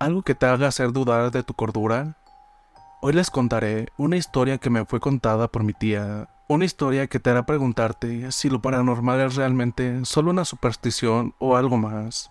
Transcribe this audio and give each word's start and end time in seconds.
¿Algo 0.00 0.22
que 0.22 0.36
te 0.36 0.46
haga 0.46 0.68
hacer 0.68 0.92
dudar 0.92 1.32
de 1.32 1.42
tu 1.42 1.54
cordura? 1.54 2.16
Hoy 3.02 3.14
les 3.14 3.30
contaré 3.30 3.88
una 3.96 4.16
historia 4.16 4.58
que 4.58 4.70
me 4.70 4.84
fue 4.84 5.00
contada 5.00 5.48
por 5.48 5.64
mi 5.64 5.72
tía, 5.72 6.28
una 6.48 6.64
historia 6.64 7.08
que 7.08 7.18
te 7.18 7.30
hará 7.30 7.46
preguntarte 7.46 8.30
si 8.30 8.48
lo 8.48 8.62
paranormal 8.62 9.20
es 9.22 9.34
realmente 9.34 10.04
solo 10.04 10.30
una 10.30 10.44
superstición 10.44 11.34
o 11.40 11.56
algo 11.56 11.78
más. 11.78 12.30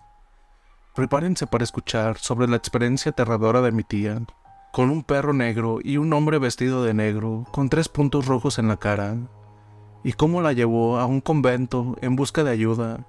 Prepárense 0.94 1.46
para 1.46 1.62
escuchar 1.62 2.16
sobre 2.16 2.48
la 2.48 2.56
experiencia 2.56 3.10
aterradora 3.10 3.60
de 3.60 3.72
mi 3.72 3.84
tía, 3.84 4.22
con 4.72 4.88
un 4.88 5.02
perro 5.02 5.34
negro 5.34 5.80
y 5.84 5.98
un 5.98 6.10
hombre 6.14 6.38
vestido 6.38 6.82
de 6.84 6.94
negro 6.94 7.44
con 7.52 7.68
tres 7.68 7.90
puntos 7.90 8.24
rojos 8.24 8.58
en 8.58 8.68
la 8.68 8.78
cara, 8.78 9.14
y 10.02 10.14
cómo 10.14 10.40
la 10.40 10.54
llevó 10.54 10.98
a 10.98 11.04
un 11.04 11.20
convento 11.20 11.96
en 12.00 12.16
busca 12.16 12.44
de 12.44 12.50
ayuda. 12.50 13.04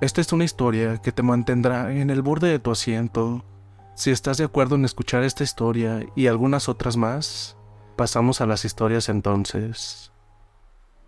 Esta 0.00 0.20
es 0.20 0.32
una 0.32 0.42
historia 0.42 0.98
que 0.98 1.12
te 1.12 1.22
mantendrá 1.22 1.92
en 1.92 2.10
el 2.10 2.22
borde 2.22 2.48
de 2.48 2.58
tu 2.58 2.72
asiento. 2.72 3.44
Si 3.94 4.10
estás 4.10 4.38
de 4.38 4.44
acuerdo 4.44 4.76
en 4.76 4.84
escuchar 4.84 5.22
esta 5.22 5.44
historia 5.44 6.06
y 6.16 6.26
algunas 6.26 6.68
otras 6.68 6.96
más, 6.96 7.56
pasamos 7.96 8.40
a 8.40 8.46
las 8.46 8.64
historias 8.64 9.10
entonces. 9.10 10.12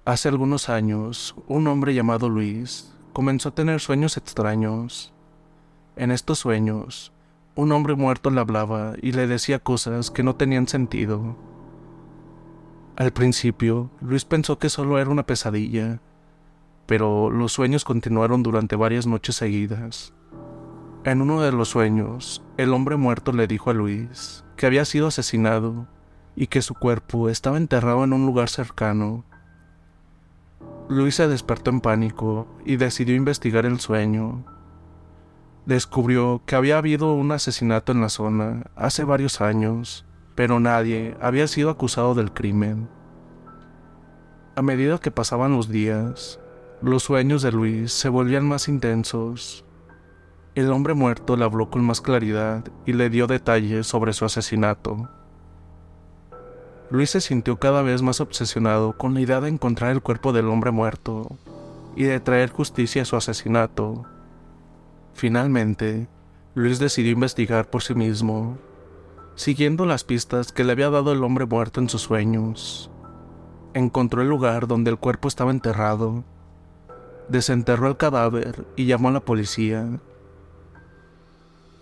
Hace 0.04 0.28
algunos 0.28 0.68
años, 0.68 1.34
un 1.48 1.66
hombre 1.66 1.94
llamado 1.94 2.28
Luis 2.28 2.92
comenzó 3.14 3.48
a 3.48 3.54
tener 3.54 3.80
sueños 3.80 4.18
extraños. 4.18 5.14
En 5.96 6.10
estos 6.10 6.40
sueños, 6.40 7.12
un 7.54 7.72
hombre 7.72 7.94
muerto 7.94 8.28
le 8.28 8.40
hablaba 8.40 8.92
y 9.00 9.12
le 9.12 9.26
decía 9.26 9.60
cosas 9.60 10.10
que 10.10 10.22
no 10.22 10.36
tenían 10.36 10.68
sentido. 10.68 11.36
Al 12.96 13.12
principio, 13.12 13.90
Luis 14.02 14.26
pensó 14.26 14.58
que 14.58 14.68
solo 14.68 14.98
era 14.98 15.08
una 15.08 15.24
pesadilla, 15.24 16.00
pero 16.86 17.30
los 17.30 17.52
sueños 17.52 17.84
continuaron 17.84 18.42
durante 18.42 18.76
varias 18.76 19.06
noches 19.06 19.36
seguidas. 19.36 20.12
En 21.04 21.20
uno 21.20 21.42
de 21.42 21.52
los 21.52 21.68
sueños, 21.68 22.42
el 22.56 22.72
hombre 22.72 22.96
muerto 22.96 23.32
le 23.32 23.46
dijo 23.46 23.68
a 23.68 23.74
Luis 23.74 24.42
que 24.56 24.64
había 24.64 24.86
sido 24.86 25.08
asesinado 25.08 25.86
y 26.34 26.46
que 26.46 26.62
su 26.62 26.72
cuerpo 26.72 27.28
estaba 27.28 27.58
enterrado 27.58 28.04
en 28.04 28.14
un 28.14 28.24
lugar 28.24 28.48
cercano. 28.48 29.22
Luis 30.88 31.16
se 31.16 31.28
despertó 31.28 31.70
en 31.70 31.82
pánico 31.82 32.48
y 32.64 32.76
decidió 32.76 33.14
investigar 33.14 33.66
el 33.66 33.80
sueño. 33.80 34.46
Descubrió 35.66 36.40
que 36.46 36.56
había 36.56 36.78
habido 36.78 37.12
un 37.12 37.32
asesinato 37.32 37.92
en 37.92 38.00
la 38.00 38.08
zona 38.08 38.70
hace 38.74 39.04
varios 39.04 39.42
años, 39.42 40.06
pero 40.34 40.58
nadie 40.58 41.18
había 41.20 41.48
sido 41.48 41.68
acusado 41.68 42.14
del 42.14 42.32
crimen. 42.32 42.88
A 44.56 44.62
medida 44.62 44.98
que 44.98 45.10
pasaban 45.10 45.52
los 45.52 45.68
días, 45.68 46.40
los 46.80 47.02
sueños 47.02 47.42
de 47.42 47.52
Luis 47.52 47.92
se 47.92 48.08
volvían 48.08 48.48
más 48.48 48.68
intensos. 48.68 49.63
El 50.54 50.70
hombre 50.70 50.94
muerto 50.94 51.36
le 51.36 51.44
habló 51.44 51.68
con 51.68 51.82
más 51.82 52.00
claridad 52.00 52.64
y 52.86 52.92
le 52.92 53.10
dio 53.10 53.26
detalles 53.26 53.88
sobre 53.88 54.12
su 54.12 54.24
asesinato. 54.24 55.08
Luis 56.90 57.10
se 57.10 57.20
sintió 57.20 57.58
cada 57.58 57.82
vez 57.82 58.02
más 58.02 58.20
obsesionado 58.20 58.96
con 58.96 59.14
la 59.14 59.20
idea 59.20 59.40
de 59.40 59.48
encontrar 59.48 59.90
el 59.90 60.00
cuerpo 60.00 60.32
del 60.32 60.48
hombre 60.48 60.70
muerto 60.70 61.26
y 61.96 62.04
de 62.04 62.20
traer 62.20 62.50
justicia 62.50 63.02
a 63.02 63.04
su 63.04 63.16
asesinato. 63.16 64.04
Finalmente, 65.12 66.06
Luis 66.54 66.78
decidió 66.78 67.10
investigar 67.10 67.68
por 67.68 67.82
sí 67.82 67.96
mismo, 67.96 68.56
siguiendo 69.34 69.86
las 69.86 70.04
pistas 70.04 70.52
que 70.52 70.62
le 70.62 70.70
había 70.70 70.88
dado 70.88 71.10
el 71.12 71.24
hombre 71.24 71.46
muerto 71.46 71.80
en 71.80 71.88
sus 71.88 72.02
sueños. 72.02 72.92
Encontró 73.72 74.22
el 74.22 74.28
lugar 74.28 74.68
donde 74.68 74.92
el 74.92 74.98
cuerpo 74.98 75.26
estaba 75.26 75.50
enterrado, 75.50 76.22
desenterró 77.28 77.88
el 77.88 77.96
cadáver 77.96 78.64
y 78.76 78.86
llamó 78.86 79.08
a 79.08 79.12
la 79.12 79.20
policía. 79.20 79.98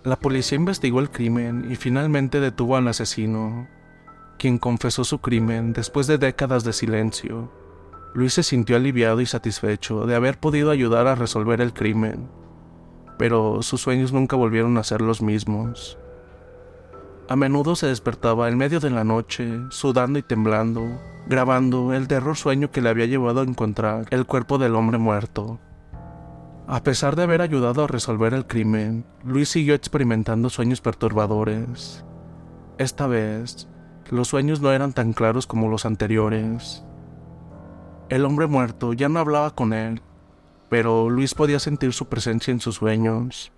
La 0.04 0.16
policía 0.16 0.56
investigó 0.56 0.98
el 0.98 1.10
crimen 1.10 1.70
y 1.70 1.76
finalmente 1.76 2.40
detuvo 2.40 2.76
al 2.76 2.88
asesino, 2.88 3.68
quien 4.36 4.58
confesó 4.58 5.04
su 5.04 5.20
crimen 5.20 5.72
después 5.72 6.08
de 6.08 6.18
décadas 6.18 6.64
de 6.64 6.72
silencio. 6.72 7.52
Luis 8.12 8.34
se 8.34 8.42
sintió 8.42 8.74
aliviado 8.74 9.20
y 9.20 9.26
satisfecho 9.26 10.04
de 10.06 10.16
haber 10.16 10.40
podido 10.40 10.72
ayudar 10.72 11.06
a 11.06 11.14
resolver 11.14 11.60
el 11.60 11.72
crimen, 11.72 12.28
pero 13.16 13.62
sus 13.62 13.80
sueños 13.80 14.12
nunca 14.12 14.34
volvieron 14.34 14.76
a 14.76 14.82
ser 14.82 15.02
los 15.02 15.22
mismos. 15.22 15.98
A 17.28 17.36
menudo 17.36 17.76
se 17.76 17.86
despertaba 17.86 18.48
en 18.48 18.58
medio 18.58 18.80
de 18.80 18.90
la 18.90 19.04
noche, 19.04 19.60
sudando 19.70 20.18
y 20.18 20.22
temblando, 20.22 20.82
grabando 21.28 21.94
el 21.94 22.08
terror 22.08 22.36
sueño 22.36 22.72
que 22.72 22.80
le 22.80 22.88
había 22.88 23.06
llevado 23.06 23.40
a 23.40 23.44
encontrar 23.44 24.06
el 24.10 24.26
cuerpo 24.26 24.58
del 24.58 24.74
hombre 24.74 24.98
muerto. 24.98 25.60
A 26.66 26.82
pesar 26.82 27.16
de 27.16 27.24
haber 27.24 27.42
ayudado 27.42 27.84
a 27.84 27.86
resolver 27.88 28.34
el 28.34 28.46
crimen, 28.46 29.04
Luis 29.24 29.48
siguió 29.48 29.74
experimentando 29.74 30.48
sueños 30.48 30.80
perturbadores. 30.80 32.04
Esta 32.78 33.06
vez, 33.06 33.68
los 34.10 34.28
sueños 34.28 34.60
no 34.60 34.72
eran 34.72 34.92
tan 34.92 35.12
claros 35.12 35.46
como 35.46 35.68
los 35.68 35.84
anteriores. 35.86 36.84
El 38.08 38.24
hombre 38.24 38.46
muerto 38.46 38.92
ya 38.92 39.08
no 39.08 39.18
hablaba 39.18 39.54
con 39.54 39.72
él, 39.72 40.02
pero 40.68 41.10
Luis 41.10 41.34
podía 41.34 41.58
sentir 41.58 41.92
su 41.92 42.06
presencia 42.06 42.52
en 42.52 42.60
sus 42.60 42.76
sueños. 42.76 43.52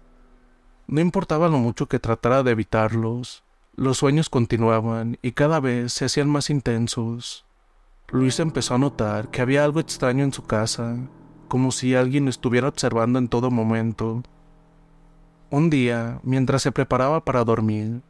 No 0.86 1.00
importaba 1.00 1.48
lo 1.48 1.58
mucho 1.58 1.86
que 1.86 1.98
tratara 1.98 2.42
de 2.42 2.52
evitarlos, 2.52 3.44
los 3.76 3.98
sueños 3.98 4.30
continuaban 4.30 5.18
y 5.22 5.32
cada 5.32 5.60
vez 5.60 5.92
se 5.92 6.04
hacían 6.04 6.28
más 6.28 6.50
intensos. 6.50 7.44
Luis 8.08 8.38
empezó 8.38 8.74
a 8.74 8.78
notar 8.78 9.30
que 9.30 9.42
había 9.42 9.64
algo 9.64 9.80
extraño 9.80 10.22
en 10.24 10.32
su 10.32 10.44
casa, 10.44 10.96
como 11.48 11.72
si 11.72 11.94
alguien 11.94 12.28
estuviera 12.28 12.68
observando 12.68 13.18
en 13.18 13.28
todo 13.28 13.50
momento. 13.50 14.22
Un 15.50 15.70
día, 15.70 16.20
mientras 16.22 16.62
se 16.62 16.72
preparaba 16.72 17.24
para 17.24 17.44
dormir, 17.44 18.02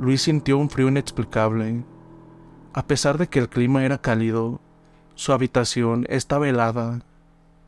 Luis 0.00 0.22
sintió 0.22 0.58
un 0.58 0.70
frío 0.70 0.88
inexplicable. 0.88 1.84
A 2.72 2.86
pesar 2.86 3.18
de 3.18 3.28
que 3.28 3.38
el 3.38 3.48
clima 3.48 3.84
era 3.84 3.98
cálido, 3.98 4.60
su 5.14 5.32
habitación 5.32 6.06
estaba 6.08 6.48
helada. 6.48 7.00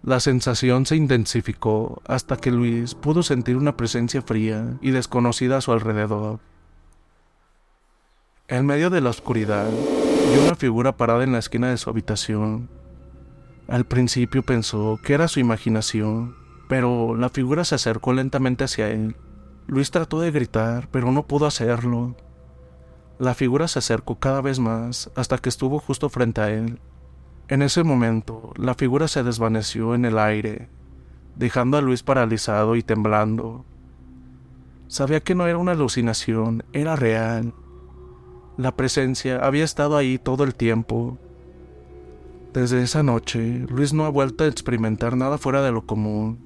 La 0.02 0.20
sensación 0.20 0.84
se 0.86 0.96
intensificó 0.96 2.02
hasta 2.06 2.36
que 2.36 2.50
Luis 2.50 2.94
pudo 2.94 3.22
sentir 3.22 3.56
una 3.56 3.76
presencia 3.76 4.22
fría 4.22 4.76
y 4.80 4.90
desconocida 4.90 5.58
a 5.58 5.60
su 5.60 5.72
alrededor. 5.72 6.40
En 8.48 8.66
medio 8.66 8.90
de 8.90 9.00
la 9.00 9.10
oscuridad, 9.10 9.70
vio 9.70 10.44
una 10.44 10.54
figura 10.54 10.96
parada 10.96 11.24
en 11.24 11.32
la 11.32 11.38
esquina 11.38 11.68
de 11.68 11.78
su 11.78 11.88
habitación. 11.88 12.68
Al 13.68 13.86
principio 13.86 14.42
pensó 14.42 14.98
que 15.02 15.14
era 15.14 15.28
su 15.28 15.40
imaginación, 15.40 16.36
pero 16.68 17.16
la 17.16 17.28
figura 17.28 17.64
se 17.64 17.74
acercó 17.74 18.12
lentamente 18.12 18.64
hacia 18.64 18.90
él. 18.90 19.16
Luis 19.66 19.90
trató 19.90 20.20
de 20.20 20.30
gritar, 20.30 20.88
pero 20.90 21.10
no 21.12 21.26
pudo 21.26 21.46
hacerlo. 21.46 22.14
La 23.18 23.34
figura 23.34 23.68
se 23.68 23.78
acercó 23.78 24.18
cada 24.18 24.40
vez 24.42 24.58
más 24.58 25.10
hasta 25.14 25.38
que 25.38 25.48
estuvo 25.48 25.78
justo 25.78 26.08
frente 26.10 26.40
a 26.40 26.50
él. 26.50 26.80
En 27.48 27.62
ese 27.62 27.84
momento, 27.84 28.52
la 28.56 28.74
figura 28.74 29.08
se 29.08 29.22
desvaneció 29.22 29.94
en 29.94 30.04
el 30.04 30.18
aire, 30.18 30.68
dejando 31.36 31.76
a 31.76 31.80
Luis 31.80 32.02
paralizado 32.02 32.76
y 32.76 32.82
temblando. 32.82 33.64
Sabía 34.88 35.20
que 35.20 35.34
no 35.34 35.46
era 35.46 35.58
una 35.58 35.72
alucinación, 35.72 36.64
era 36.72 36.96
real. 36.96 37.54
La 38.56 38.76
presencia 38.76 39.44
había 39.44 39.64
estado 39.64 39.96
ahí 39.96 40.18
todo 40.18 40.44
el 40.44 40.54
tiempo. 40.54 41.18
Desde 42.54 42.84
esa 42.84 43.02
noche, 43.02 43.66
Luis 43.68 43.92
no 43.92 44.04
ha 44.04 44.10
vuelto 44.10 44.44
a 44.44 44.46
experimentar 44.46 45.16
nada 45.16 45.38
fuera 45.38 45.60
de 45.60 45.72
lo 45.72 45.86
común. 45.86 46.38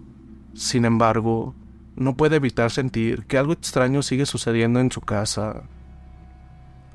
Sin 0.55 0.87
embargo, 0.87 1.55
no 1.97 2.17
puede 2.17 2.37
evitar 2.37 2.71
sentir 2.71 3.27
que 3.27 3.37
algo 3.37 3.53
extraño 3.53 4.01
sigue 4.01 4.25
sucediendo 4.25 4.81
en 4.81 4.91
su 4.91 5.03
casa. 5.03 5.65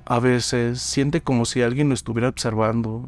A 0.06 0.20
veces 0.20 0.82
siente 0.82 1.22
como 1.22 1.46
si 1.46 1.62
alguien 1.62 1.90
lo 1.90 1.94
estuviera 1.94 2.28
observando 2.28 3.08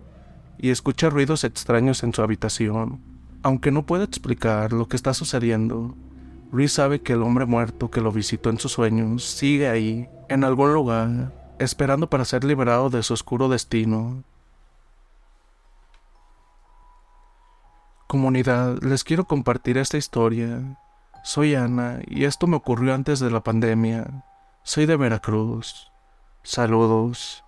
y 0.60 0.69
escucha 0.69 1.10
ruidos 1.10 1.44
extraños 1.44 2.04
en 2.04 2.13
su 2.13 2.22
habitación. 2.22 3.01
Aunque 3.42 3.72
no 3.72 3.88
puede 3.88 4.04
explicar 4.04 4.74
lo 4.74 4.88
que 4.88 4.98
está 4.98 5.16
sucediendo, 5.16 5.96
Luis 6.51 6.72
sabe 6.72 7.01
que 7.01 7.13
el 7.13 7.24
hombre 7.24 7.48
muerto 7.48 7.90
que 7.90 8.01
lo 8.01 8.12
visitó 8.12 8.51
en 8.51 8.60
sus 8.60 8.74
sueños 8.74 9.24
sigue 9.25 9.69
ahí, 9.69 10.08
en 10.30 10.44
algún 10.44 10.72
lugar, 10.72 11.34
esperando 11.58 12.12
para 12.12 12.25
ser 12.25 12.44
liberado 12.44 12.92
de 12.92 13.01
su 13.01 13.16
oscuro 13.16 13.50
destino. 13.50 14.24
Comunidad, 18.07 18.84
les 18.84 19.04
quiero 19.04 19.25
compartir 19.25 19.80
esta 19.80 19.98
historia. 19.98 20.78
Soy 21.24 21.56
Ana 21.56 22.02
y 22.06 22.25
esto 22.25 22.46
me 22.46 22.56
ocurrió 22.56 22.94
antes 22.94 23.19
de 23.19 23.31
la 23.31 23.42
pandemia. 23.42 24.24
Soy 24.62 24.86
de 24.86 24.96
Veracruz. 24.96 25.92
Saludos. 26.44 27.44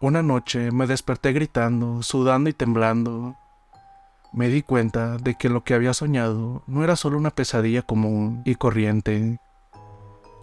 Una 0.00 0.22
noche 0.22 0.70
me 0.70 0.86
desperté 0.86 1.34
gritando, 1.34 2.02
sudando 2.02 2.48
y 2.48 2.54
temblando. 2.54 3.36
Me 4.32 4.48
di 4.48 4.62
cuenta 4.62 5.18
de 5.18 5.34
que 5.34 5.50
lo 5.50 5.62
que 5.62 5.74
había 5.74 5.92
soñado 5.92 6.62
no 6.66 6.82
era 6.84 6.96
solo 6.96 7.18
una 7.18 7.30
pesadilla 7.30 7.82
común 7.82 8.40
y 8.46 8.54
corriente. 8.54 9.40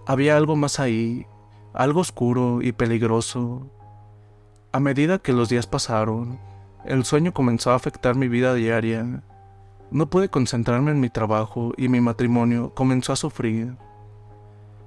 Había 0.06 0.38
algo 0.38 0.56
más 0.56 0.80
ahí, 0.80 1.26
algo 1.74 2.02
oscuro 2.02 2.62
y 2.62 2.72
peligroso. 2.72 3.68
A 4.72 4.80
medida 4.80 5.18
que 5.18 5.34
los 5.34 5.50
días 5.50 5.66
pasaron, 5.66 6.40
el 6.86 7.06
sueño 7.06 7.34
comenzó 7.34 7.72
a 7.72 7.76
afectar 7.76 8.16
mi 8.16 8.28
vida 8.28 8.54
diaria. 8.54 9.24
No 9.92 10.10
pude 10.10 10.30
concentrarme 10.30 10.92
en 10.92 11.00
mi 11.00 11.10
trabajo 11.10 11.74
y 11.78 11.90
mi 11.90 12.02
matrimonio 12.02 12.74
comenzó 12.74 13.14
a 13.14 13.18
sufrir. 13.18 13.76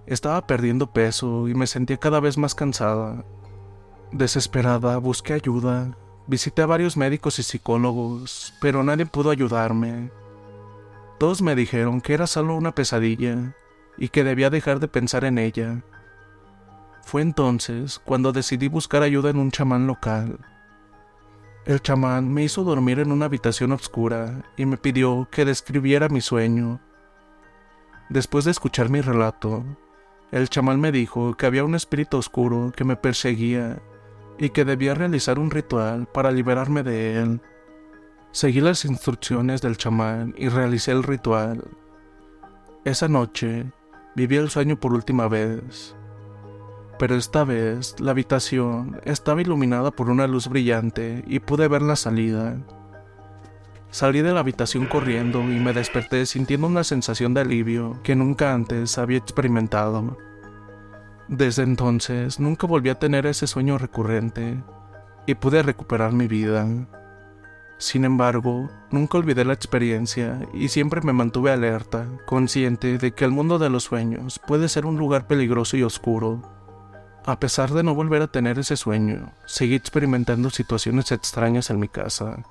Estaba 0.07 0.47
perdiendo 0.47 0.93
peso 0.93 1.49
y 1.49 1.55
me 1.55 1.67
sentía 1.67 1.97
cada 1.97 2.21
vez 2.21 2.39
más 2.39 2.55
cansada. 2.55 3.25
Desesperada, 4.13 4.99
busqué 4.99 5.35
ayuda 5.35 5.97
Visité 6.27 6.63
a 6.63 6.67
varios 6.67 6.97
médicos 6.97 7.39
y 7.39 7.43
psicólogos, 7.43 8.55
pero 8.59 8.83
nadie 8.83 9.05
pudo 9.05 9.31
ayudarme. 9.31 10.11
Todos 11.19 11.43
me 11.43 11.55
dijeron 11.55 12.01
que 12.01 12.15
era 12.15 12.27
solo 12.27 12.57
una 12.57 12.75
pesadilla 12.75 13.55
y 13.99 14.09
que 14.09 14.25
debía 14.25 14.49
dejar 14.49 14.81
de 14.81 14.89
pensar 14.89 15.25
en 15.27 15.37
ella. 15.37 15.83
Fue 17.03 17.21
entonces 17.21 18.01
cuando 18.03 18.33
decidí 18.33 18.69
buscar 18.69 19.03
ayuda 19.03 19.29
en 19.29 19.37
un 19.37 19.51
chamán 19.51 19.87
local. 19.87 20.39
El 21.67 21.81
chamán 21.81 22.31
me 22.31 22.45
hizo 22.45 22.63
dormir 22.63 22.99
en 22.99 23.11
una 23.11 23.25
habitación 23.25 23.73
oscura 23.73 24.43
y 24.55 24.67
me 24.67 24.77
pidió 24.77 25.29
que 25.31 25.47
describiera 25.47 26.11
mi 26.11 26.21
sueño. 26.21 26.79
Después 28.11 28.45
de 28.45 28.51
escuchar 28.51 28.91
mi 28.91 29.01
relato, 29.01 29.65
el 30.31 30.51
chamán 30.51 30.79
me 30.79 30.93
dijo 30.93 31.39
que 31.39 31.47
había 31.47 31.65
un 31.65 31.75
espíritu 31.75 32.19
oscuro 32.19 32.71
que 32.77 32.85
me 32.85 32.97
perseguía 32.97 33.81
y 34.39 34.51
que 34.51 34.67
debía 34.67 34.95
realizar 34.95 35.39
un 35.39 35.51
ritual 35.51 36.07
para 36.07 36.33
liberarme 36.33 36.83
de 36.83 37.23
él. 37.23 37.41
Seguí 38.31 38.61
las 38.61 38.85
instrucciones 38.85 39.63
del 39.63 39.79
chamán 39.79 40.35
y 40.37 40.49
realicé 40.51 40.93
el 40.93 41.03
ritual. 41.03 41.65
Esa 42.85 43.09
noche 43.09 43.65
viví 44.15 44.37
el 44.37 44.51
sueño 44.51 44.79
por 44.79 44.93
última 44.93 45.29
vez, 45.29 45.97
pero 46.99 47.17
esta 47.17 47.45
vez 47.45 47.99
la 48.01 48.13
habitación 48.13 49.01
estaba 49.05 49.43
iluminada 49.43 49.91
por 49.91 50.11
una 50.11 50.27
luz 50.27 50.49
brillante 50.49 51.25
y 51.27 51.41
pude 51.41 51.69
ver 51.69 51.83
la 51.83 51.97
salida. 51.97 52.57
Salí 53.91 54.23
de 54.23 54.33
la 54.33 54.41
habitación 54.41 54.87
corriendo 54.87 55.41
y 55.41 55.61
me 55.61 55.73
desperté 55.73 56.27
sintiendo 56.27 56.67
una 56.67 56.83
sensación 56.83 57.33
de 57.33 57.43
alivio 57.43 58.01
que 58.03 58.17
nunca 58.17 58.53
antes 58.53 58.99
había 58.99 59.19
experimentado. 59.19 60.19
Desde 61.29 61.63
entonces 61.63 62.41
nunca 62.41 62.67
volví 62.67 62.89
a 62.89 62.99
tener 62.99 63.25
ese 63.27 63.47
sueño 63.47 63.79
recurrente 63.79 64.63
y 65.27 65.35
pude 65.35 65.63
recuperar 65.63 66.13
mi 66.13 66.27
vida. 66.27 66.67
Sin 67.79 68.05
embargo, 68.05 68.69
nunca 68.91 69.19
olvidé 69.19 69.45
la 69.45 69.53
experiencia 69.53 70.41
y 70.53 70.69
siempre 70.69 71.01
me 71.03 71.13
mantuve 71.13 71.51
alerta, 71.51 72.07
consciente 72.27 72.99
de 72.99 73.13
que 73.13 73.25
el 73.25 73.31
mundo 73.31 73.59
de 73.59 73.71
los 73.71 73.85
sueños 73.85 74.39
puede 74.39 74.69
ser 74.69 74.87
un 74.87 74.97
lugar 74.97 75.27
peligroso 75.27 75.77
y 75.77 75.83
oscuro. 75.83 76.43
A 77.27 77.41
pesar 77.41 77.73
de 77.73 77.83
no 77.83 77.95
volver 77.95 78.23
a 78.23 78.27
tener 78.27 78.59
ese 78.59 78.77
sueño, 78.77 79.33
seguí 79.47 79.75
experimentando 79.75 80.51
situaciones 80.51 81.11
extrañas 81.13 81.71
en 81.71 81.81
mi 81.81 81.89
casa. 81.89 82.45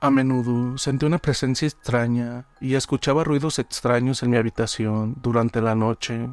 A 0.00 0.10
menudo 0.10 0.78
sentí 0.78 1.06
una 1.06 1.18
presencia 1.18 1.68
extraña 1.68 2.46
y 2.60 2.74
escuchaba 2.74 3.24
ruidos 3.24 3.58
extraños 3.58 4.22
en 4.22 4.30
mi 4.30 4.36
habitación 4.36 5.16
durante 5.20 5.60
la 5.60 5.74
noche 5.74 6.28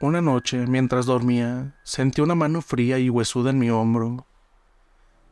una 0.00 0.22
noche, 0.22 0.64
mientras 0.68 1.06
dormía, 1.06 1.74
sentí 1.82 2.20
una 2.20 2.36
mano 2.36 2.62
fría 2.62 3.00
y 3.00 3.10
huesuda 3.10 3.50
en 3.50 3.58
mi 3.58 3.68
hombro. 3.68 4.28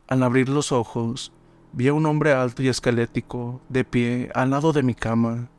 Al 0.09 0.23
abrir 0.23 0.49
los 0.49 0.73
ojos, 0.73 1.31
vi 1.71 1.87
a 1.87 1.93
un 1.93 2.05
hombre 2.05 2.33
alto 2.33 2.61
y 2.61 2.67
esquelético, 2.67 3.61
de 3.69 3.85
pie, 3.85 4.29
al 4.35 4.49
lado 4.49 4.73
de 4.73 4.83
mi 4.83 4.93
cama. 4.93 5.49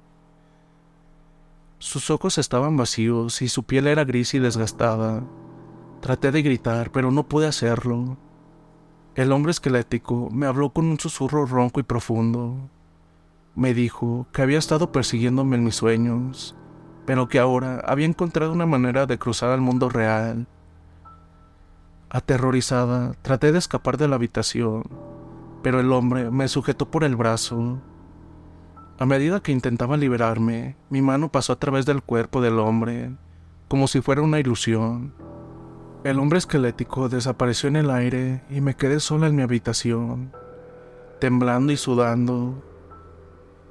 Sus 1.79 2.11
ojos 2.11 2.39
estaban 2.39 2.77
vacíos 2.77 3.43
y 3.43 3.49
su 3.49 3.65
piel 3.65 3.87
era 3.87 4.05
gris 4.05 4.35
y 4.35 4.39
desgastada. 4.39 5.23
Traté 6.01 6.33
de 6.33 6.43
gritar, 6.43 6.91
pero 6.91 7.11
no 7.11 7.29
pude 7.29 7.47
hacerlo. 7.47 8.17
El 9.15 9.33
hombre 9.33 9.51
esquelético 9.51 10.29
me 10.31 10.47
habló 10.47 10.71
con 10.71 10.87
un 10.87 10.99
susurro 10.99 11.47
ronco 11.47 11.81
y 11.81 11.85
profundo. 11.85 12.71
Me 13.55 13.75
dijo 13.75 14.27
que 14.33 14.43
había 14.43 14.59
estado 14.59 14.93
persiguiéndome 14.93 15.57
en 15.57 15.65
mis 15.65 15.77
sueños 15.77 16.55
pero 17.09 17.27
que 17.27 17.39
ahora 17.39 17.81
había 17.87 18.05
encontrado 18.05 18.53
una 18.53 18.67
manera 18.67 19.07
de 19.07 19.19
cruzar 19.19 19.49
al 19.49 19.63
mundo 19.63 19.89
real. 19.89 20.47
Aterrorizada, 22.11 23.15
traté 23.23 23.51
de 23.51 23.59
escapar 23.59 23.97
de 23.97 24.09
la 24.09 24.17
habitación, 24.17 24.85
pero 25.63 25.81
el 25.81 25.91
hombre 25.91 26.31
me 26.31 26.49
sujetó 26.49 26.91
por 26.91 27.05
el 27.05 27.17
brazo. 27.17 27.81
A 28.99 29.07
medida 29.07 29.41
que 29.41 29.53
intentaba 29.53 29.97
liberarme, 29.97 30.77
mi 30.91 31.03
mano 31.03 31.31
pasó 31.31 31.53
a 31.53 31.59
través 31.59 31.87
del 31.87 32.03
cuerpo 32.03 32.41
del 32.41 32.59
hombre, 32.59 33.13
como 33.69 33.87
si 33.87 34.01
fuera 34.01 34.23
una 34.23 34.41
ilusión. 34.41 35.15
El 36.05 36.19
hombre 36.19 36.39
esquelético 36.39 37.09
desapareció 37.09 37.69
en 37.69 37.77
el 37.77 37.91
aire 37.91 38.43
y 38.51 38.61
me 38.61 38.75
quedé 38.75 39.01
sola 39.01 39.29
en 39.29 39.37
mi 39.37 39.43
habitación, 39.43 40.33
temblando 41.21 41.73
y 41.73 41.77
sudando, 41.77 42.63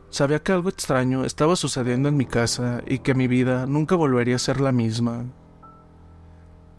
Sabía 0.09 0.39
que 0.39 0.53
algo 0.53 0.69
extraño 0.69 1.25
estaba 1.25 1.55
sucediendo 1.57 2.07
en 2.07 2.15
mi 2.15 2.25
casa 2.25 2.81
y 2.87 2.99
que 2.99 3.13
mi 3.13 3.27
vida 3.27 3.65
nunca 3.65 3.95
volvería 3.95 4.37
a 4.37 4.39
ser 4.39 4.61
la 4.61 4.71
misma. 4.71 5.25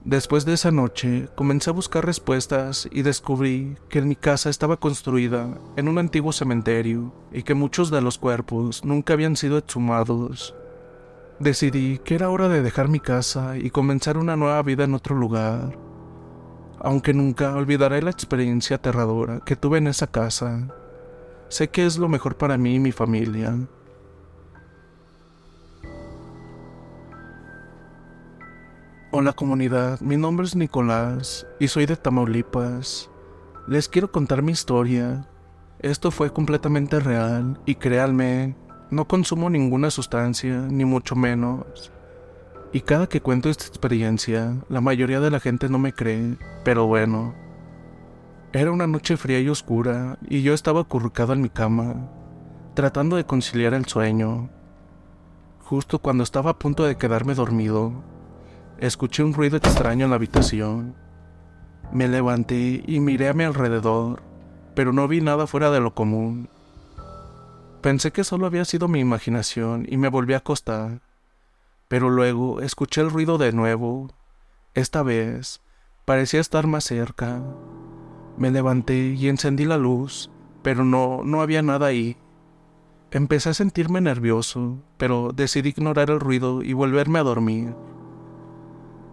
Después 0.05 0.45
de 0.45 0.55
esa 0.55 0.71
noche, 0.71 1.29
comencé 1.35 1.71
a 1.71 1.73
buscar 1.73 2.07
respuestas 2.07 2.89
y 2.91 3.03
descubrí 3.03 3.77
que 3.89 4.01
mi 4.01 4.17
casa 4.17 4.49
estaba 4.49 4.79
construida 4.79 5.59
en 5.77 5.89
un 5.89 5.99
antiguo 5.99 6.33
cementerio 6.33 7.13
y 7.33 7.43
que 7.43 7.55
muchos 7.55 7.91
de 7.91 8.01
los 8.01 8.17
cuerpos 8.17 8.85
nunca 8.85 9.13
habían 9.13 9.37
sido 9.37 9.59
exhumados. 9.59 10.55
Decidí 11.41 11.99
que 11.99 12.15
era 12.15 12.31
hora 12.31 12.49
de 12.49 12.63
dejar 12.63 12.89
mi 12.89 13.01
casa 13.01 13.59
y 13.59 13.71
comenzar 13.71 14.17
una 14.17 14.37
nueva 14.37 14.63
vida 14.63 14.85
en 14.85 14.95
otro 14.95 15.15
lugar, 15.15 15.79
aunque 16.81 17.13
nunca 17.13 17.55
olvidaré 17.55 18.01
la 18.01 18.11
experiencia 18.11 18.77
aterradora 18.77 19.41
que 19.45 19.57
tuve 19.57 19.79
en 19.79 19.89
esa 19.89 20.07
casa. 20.07 20.69
Sé 21.49 21.71
que 21.71 21.87
es 21.87 21.99
lo 21.99 22.09
mejor 22.09 22.37
para 22.37 22.57
mí 22.57 22.77
y 22.77 22.81
mi 22.81 22.93
familia. 22.93 23.57
Hola 29.11 29.33
comunidad, 29.33 30.03
mi 30.03 30.19
nombre 30.19 30.45
es 30.45 30.55
Nicolás 30.55 31.47
y 31.59 31.69
soy 31.69 31.87
de 31.87 31.97
Tamaulipas. 31.97 33.09
Les 33.67 33.89
quiero 33.89 34.13
contar 34.13 34.43
mi 34.43 34.53
historia. 34.53 35.27
Esto 35.79 36.11
fue 36.11 36.31
completamente 36.31 37.01
real 37.01 37.59
y 37.65 37.77
créanme, 37.77 38.55
no 38.91 39.09
consumo 39.09 39.49
ninguna 39.49 39.91
sustancia, 39.91 40.59
ni 40.69 40.85
mucho 40.85 41.17
menos. 41.17 41.91
Y 42.71 42.83
cada 42.83 43.09
que 43.09 43.23
cuento 43.23 43.49
esta 43.49 43.65
experiencia, 43.65 44.59
la 44.69 44.83
mayoría 44.83 45.21
de 45.21 45.31
la 45.31 45.41
gente 45.41 45.71
no 45.71 45.79
me 45.79 45.95
cree, 45.95 46.37
pero 46.63 46.87
bueno, 46.87 47.35
era 48.53 48.71
una 48.71 48.87
noche 48.87 49.17
fría 49.17 49.41
y 49.41 49.49
oscura, 49.49 50.19
y 50.29 50.43
yo 50.43 50.53
estaba 50.53 50.83
acurrucado 50.83 51.33
en 51.33 51.41
mi 51.41 51.49
cama, 51.49 52.11
tratando 52.75 53.17
de 53.17 53.25
conciliar 53.25 53.73
el 53.73 53.87
sueño. 53.87 54.51
Justo 55.61 55.99
cuando 55.99 56.25
estaba 56.25 56.51
a 56.51 56.59
punto 56.59 56.85
de 56.85 56.99
quedarme 56.99 57.33
dormido, 57.35 58.05
escuché 58.79 59.23
un 59.23 59.35
ruido 59.35 59.57
extraño 59.57 60.05
en 60.05 60.11
la 60.11 60.17
habitación. 60.17 60.95
Me 61.93 62.09
levanté 62.09 62.83
y 62.87 63.01
miré 63.01 63.29
a 63.29 63.35
mi 63.35 63.45
alrededor, 63.45 64.23
pero 64.75 64.93
no 64.93 65.09
vi 65.09 65.21
nada 65.21 65.47
fuera 65.47 65.71
de 65.71 65.81
lo 65.81 65.95
común. 65.95 66.49
Pensé 67.81 68.13
que 68.13 68.25
solo 68.25 68.47
había 68.47 68.65
sido 68.65 68.89
mi 68.89 69.01
imaginación 69.01 69.87
y 69.89 69.97
me 69.97 70.09
volví 70.09 70.35
a 70.35 70.39
acostar, 70.39 71.01
pero 71.89 72.11
luego 72.11 72.61
escuché 72.61 73.01
el 73.01 73.11
ruido 73.11 73.39
de 73.39 73.53
nuevo. 73.53 74.11
Esta 74.75 75.03
vez 75.03 75.61
parecía 76.05 76.41
estar 76.41 76.67
más 76.67 76.85
cerca 76.85 77.43
Me 78.37 78.51
levanté 78.51 79.15
y 79.19 79.29
encendí 79.29 79.65
la 79.65 79.79
luz, 79.79 80.31
pero 80.63 80.85
no, 80.85 81.23
no 81.25 81.41
había 81.41 81.63
nada 81.63 81.87
ahí. 81.87 82.17
Empecé 83.11 83.51
a 83.51 83.55
sentirme 83.55 84.01
nervioso, 84.01 84.79
pero 84.99 85.33
decidí 85.35 85.71
ignorar 85.71 86.11
el 86.11 86.21
ruido 86.21 86.63
y 86.63 86.75
volverme 86.75 87.19
a 87.19 87.23
dormir. 87.23 87.75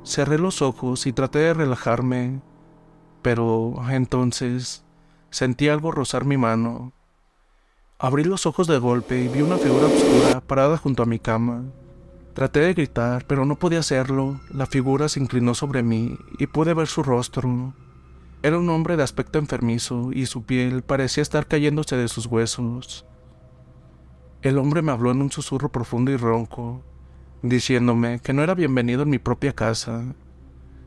Cerré 0.06 0.38
los 0.38 0.62
ojos 0.62 1.08
y 1.08 1.14
traté 1.14 1.40
de 1.40 1.56
relajarme, 1.56 2.40
pero 3.24 3.74
entonces 3.90 4.84
sentí 5.32 5.68
algo 5.68 5.92
rozar 5.92 6.26
mi 6.26 6.38
mano. 6.38 6.94
Abrí 7.98 8.24
los 8.24 8.46
ojos 8.46 8.68
de 8.68 8.78
golpe 8.78 9.20
y 9.20 9.28
vi 9.28 9.42
una 9.42 9.58
figura 9.58 9.88
oscura 9.88 10.42
parada 10.42 10.78
junto 10.78 11.02
a 11.02 11.08
mi 11.08 11.18
cama. 11.18 11.64
Traté 12.36 12.60
de 12.60 12.76
gritar, 12.76 13.26
pero 13.26 13.46
no 13.46 13.56
podía 13.56 13.80
hacerlo. 13.80 14.40
La 14.54 14.68
figura 14.68 15.10
se 15.10 15.20
inclinó 15.20 15.56
sobre 15.56 15.82
mí 15.82 16.16
y 16.38 16.46
pude 16.46 16.76
ver 16.76 16.86
su 16.86 17.02
rostro. 17.02 17.74
Era 18.44 18.60
un 18.60 18.70
hombre 18.70 18.98
de 18.98 19.04
aspecto 19.04 19.40
enfermizo 19.40 20.12
y 20.14 20.28
su 20.28 20.44
piel 20.44 20.84
parecía 20.84 21.24
estar 21.24 21.48
cayéndose 21.48 21.98
de 21.98 22.10
sus 22.10 22.28
huesos. 22.28 23.08
El 24.44 24.60
hombre 24.60 24.84
me 24.84 24.92
habló 24.92 25.10
en 25.10 25.24
un 25.24 25.32
susurro 25.32 25.70
profundo 25.70 26.12
y 26.12 26.18
ronco, 26.18 26.84
diciéndome 27.50 28.20
que 28.20 28.34
no 28.34 28.42
era 28.42 28.56
bienvenido 28.56 29.04
en 29.04 29.10
mi 29.10 29.20
propia 29.20 29.54
casa. 29.54 30.04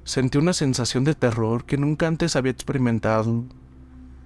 Sentí 0.05 0.39
una 0.39 0.53
sensación 0.53 1.05
de 1.05 1.15
terror 1.15 1.65
que 1.65 1.79
nunca 1.79 2.09
antes 2.09 2.35
había 2.35 2.51
experimentado. 2.51 3.45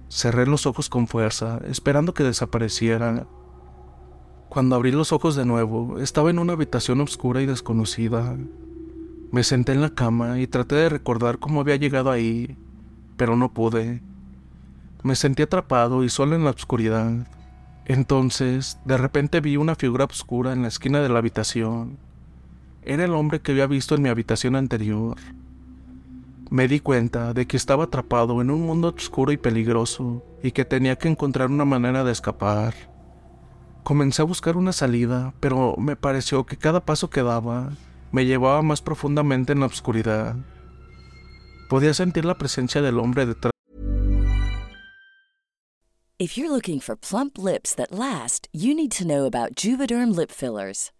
Cerré 0.09 0.47
los 0.47 0.65
ojos 0.65 0.89
con 0.89 1.07
fuerza, 1.07 1.59
esperando 1.67 2.13
que 2.13 2.23
desapareciera. 2.23 3.27
Cuando 4.49 4.75
abrí 4.75 4.91
los 4.91 5.11
ojos 5.11 5.35
de 5.35 5.45
nuevo, 5.45 5.99
estaba 5.99 6.31
en 6.31 6.39
una 6.39 6.53
habitación 6.53 7.01
oscura 7.01 7.41
y 7.41 7.45
desconocida. 7.45 8.35
Me 9.31 9.43
senté 9.43 9.73
en 9.73 9.81
la 9.81 9.93
cama 9.93 10.39
y 10.39 10.47
traté 10.47 10.75
de 10.75 10.89
recordar 10.89 11.37
cómo 11.37 11.61
había 11.61 11.75
llegado 11.75 12.09
ahí, 12.09 12.57
pero 13.15 13.35
no 13.35 13.53
pude. 13.53 14.01
Me 15.03 15.15
sentí 15.15 15.43
atrapado 15.43 16.03
y 16.03 16.09
solo 16.09 16.35
en 16.35 16.45
la 16.45 16.51
oscuridad. 16.51 17.27
Entonces, 17.85 18.79
de 18.85 18.97
repente 18.97 19.39
vi 19.39 19.57
una 19.57 19.75
figura 19.75 20.05
oscura 20.05 20.53
en 20.53 20.63
la 20.63 20.69
esquina 20.69 20.99
de 21.01 21.09
la 21.09 21.19
habitación. 21.19 21.97
Era 22.85 23.05
el 23.05 23.13
hombre 23.13 23.41
que 23.41 23.53
había 23.53 23.67
visto 23.67 23.95
en 23.95 24.01
mi 24.01 24.09
habitación 24.09 24.55
anterior. 24.55 25.17
Me 26.49 26.67
di 26.67 26.79
cuenta 26.79 27.33
de 27.33 27.47
que 27.47 27.57
estaba 27.57 27.85
atrapado 27.85 28.41
en 28.41 28.51
un 28.51 28.61
mundo 28.65 28.93
oscuro 28.95 29.31
y 29.31 29.37
peligroso 29.37 30.23
y 30.43 30.51
que 30.51 30.65
tenía 30.65 30.97
que 30.97 31.07
encontrar 31.07 31.49
una 31.49 31.65
manera 31.65 32.03
de 32.03 32.11
escapar. 32.11 32.73
Comencé 33.83 34.21
a 34.21 34.25
buscar 34.25 34.57
una 34.57 34.73
salida, 34.73 35.33
pero 35.39 35.75
me 35.77 35.95
pareció 35.95 36.45
que 36.45 36.57
cada 36.57 36.85
paso 36.85 37.09
que 37.09 37.23
daba 37.23 37.71
me 38.11 38.25
llevaba 38.25 38.61
más 38.61 38.81
profundamente 38.81 39.53
en 39.53 39.61
la 39.61 39.65
oscuridad. 39.65 40.35
Podía 41.69 41.93
sentir 41.93 42.25
la 42.25 42.37
presencia 42.37 42.81
del 42.81 42.99
hombre 42.99 43.25
detrás. 43.25 43.53
If 46.19 46.37
you're 46.37 46.51
looking 46.51 46.79
for 46.79 46.95
plump 46.95 47.37
lips 47.37 47.73
that 47.75 47.91
last, 47.91 48.47
you 48.53 48.73
need 48.75 48.91
to 48.91 49.03
know 49.03 49.25
about 49.25 49.55
Juvederm 49.55 50.15
lip 50.15 50.31
fillers. 50.31 50.91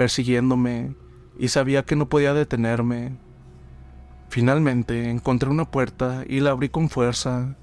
persiguiéndome, 0.00 0.94
y 1.38 1.48
sabía 1.48 1.84
que 1.84 1.94
no 1.94 2.08
podía 2.08 2.32
detenerme. 2.32 3.18
Finalmente 4.30 5.10
encontré 5.10 5.50
una 5.50 5.70
puerta 5.70 6.24
y 6.26 6.40
la 6.40 6.52
abrí 6.52 6.70
con 6.70 6.88
fuerza. 6.88 7.58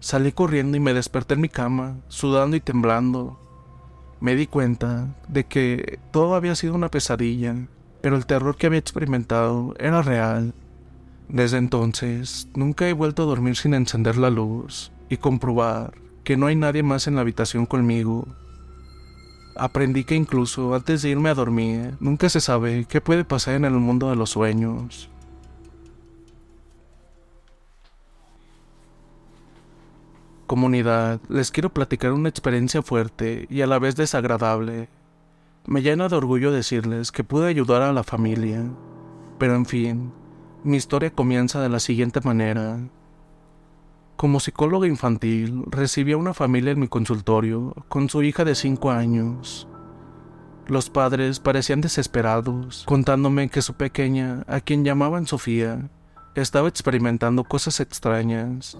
Salí 0.00 0.32
corriendo 0.32 0.76
y 0.76 0.80
me 0.80 0.94
desperté 0.94 1.34
en 1.34 1.42
mi 1.42 1.48
cama, 1.48 1.98
sudando 2.08 2.56
y 2.56 2.60
temblando. 2.60 3.38
Me 4.18 4.34
di 4.34 4.48
cuenta 4.48 5.14
de 5.28 5.44
que 5.44 6.00
todo 6.10 6.34
había 6.34 6.56
sido 6.56 6.74
una 6.74 6.90
pesadilla, 6.90 7.54
pero 8.00 8.16
el 8.16 8.26
terror 8.26 8.56
que 8.56 8.66
había 8.66 8.80
experimentado 8.80 9.76
era 9.78 10.02
real. 10.02 10.54
Desde 11.28 11.58
entonces, 11.58 12.48
nunca 12.56 12.88
he 12.88 12.94
vuelto 12.94 13.22
a 13.22 13.26
dormir 13.26 13.54
sin 13.54 13.74
encender 13.74 14.16
la 14.16 14.30
luz 14.30 14.90
y 15.08 15.18
comprobar 15.18 15.94
que 16.24 16.36
no 16.36 16.46
hay 16.46 16.56
nadie 16.56 16.82
más 16.82 17.06
en 17.06 17.14
la 17.14 17.20
habitación 17.20 17.64
conmigo. 17.64 18.26
Aprendí 19.58 20.04
que 20.04 20.14
incluso 20.14 20.74
antes 20.74 21.02
de 21.02 21.10
irme 21.10 21.30
a 21.30 21.34
dormir, 21.34 21.94
nunca 22.00 22.28
se 22.28 22.40
sabe 22.40 22.86
qué 22.88 23.00
puede 23.00 23.24
pasar 23.24 23.54
en 23.54 23.64
el 23.64 23.72
mundo 23.72 24.10
de 24.10 24.16
los 24.16 24.30
sueños. 24.30 25.10
Comunidad, 30.46 31.20
les 31.28 31.50
quiero 31.50 31.70
platicar 31.70 32.12
una 32.12 32.28
experiencia 32.28 32.80
fuerte 32.80 33.46
y 33.50 33.62
a 33.62 33.66
la 33.66 33.80
vez 33.80 33.96
desagradable. 33.96 34.88
Me 35.66 35.82
llena 35.82 36.08
de 36.08 36.16
orgullo 36.16 36.52
decirles 36.52 37.10
que 37.10 37.24
pude 37.24 37.48
ayudar 37.48 37.82
a 37.82 37.92
la 37.92 38.04
familia, 38.04 38.62
pero 39.38 39.56
en 39.56 39.66
fin, 39.66 40.12
mi 40.62 40.76
historia 40.76 41.10
comienza 41.10 41.60
de 41.60 41.68
la 41.68 41.80
siguiente 41.80 42.20
manera. 42.20 42.78
Como 44.16 44.40
psicóloga 44.40 44.86
infantil, 44.86 45.64
recibí 45.66 46.12
a 46.12 46.16
una 46.16 46.32
familia 46.32 46.72
en 46.72 46.80
mi 46.80 46.88
consultorio 46.88 47.74
con 47.90 48.08
su 48.08 48.22
hija 48.22 48.46
de 48.46 48.54
5 48.54 48.90
años. 48.90 49.68
Los 50.68 50.88
padres 50.88 51.38
parecían 51.38 51.82
desesperados, 51.82 52.84
contándome 52.86 53.50
que 53.50 53.60
su 53.60 53.74
pequeña, 53.74 54.42
a 54.48 54.60
quien 54.60 54.86
llamaban 54.86 55.26
Sofía, 55.26 55.90
estaba 56.34 56.68
experimentando 56.68 57.44
cosas 57.44 57.78
extrañas. 57.80 58.78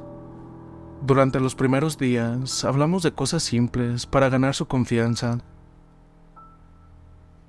Durante 1.02 1.38
los 1.38 1.54
primeros 1.54 1.98
días 1.98 2.64
hablamos 2.64 3.02
de 3.02 3.12
cosas 3.12 3.42
simples 3.42 4.06
para 4.06 4.30
ganar 4.30 4.54
su 4.54 4.66
confianza. 4.66 5.40